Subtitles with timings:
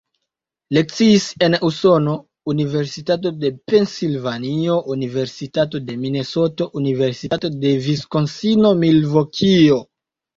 [0.75, 2.13] Lekciis en Usono:
[2.53, 9.79] Universitato de Pensilvanio, Universitato de Minesoto, Universitato de Viskonsino-Milvokio.